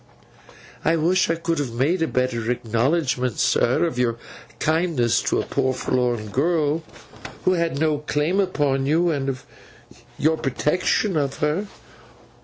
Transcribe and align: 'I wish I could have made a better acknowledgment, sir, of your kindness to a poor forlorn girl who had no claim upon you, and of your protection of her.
'I 0.83 0.95
wish 0.95 1.29
I 1.29 1.35
could 1.35 1.59
have 1.59 1.73
made 1.75 2.01
a 2.01 2.07
better 2.07 2.49
acknowledgment, 2.49 3.37
sir, 3.37 3.85
of 3.85 3.99
your 3.99 4.17
kindness 4.57 5.21
to 5.21 5.39
a 5.39 5.45
poor 5.45 5.75
forlorn 5.75 6.29
girl 6.29 6.81
who 7.45 7.51
had 7.53 7.79
no 7.79 7.99
claim 7.99 8.39
upon 8.39 8.87
you, 8.87 9.11
and 9.11 9.29
of 9.29 9.45
your 10.17 10.37
protection 10.37 11.15
of 11.15 11.35
her. 11.37 11.67